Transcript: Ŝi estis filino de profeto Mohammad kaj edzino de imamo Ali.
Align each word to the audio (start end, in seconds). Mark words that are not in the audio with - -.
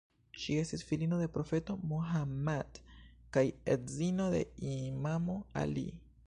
Ŝi 0.43 0.53
estis 0.59 0.83
filino 0.91 1.19
de 1.19 1.27
profeto 1.35 1.75
Mohammad 1.91 2.81
kaj 3.37 3.45
edzino 3.75 4.27
de 4.37 4.41
imamo 4.73 5.37
Ali. 5.65 5.87